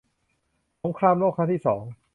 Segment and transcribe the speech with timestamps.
[0.83, 1.83] สงครามโลกครั้งที่สอง